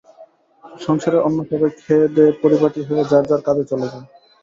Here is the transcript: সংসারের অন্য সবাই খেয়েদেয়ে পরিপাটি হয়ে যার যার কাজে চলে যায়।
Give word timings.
সংসারের 0.81 1.25
অন্য 1.27 1.39
সবাই 1.49 1.71
খেয়েদেয়ে 1.79 2.31
পরিপাটি 2.41 2.81
হয়ে 2.87 3.03
যার 3.11 3.23
যার 3.29 3.41
কাজে 3.47 3.63
চলে 3.71 3.87
যায়। 3.91 4.05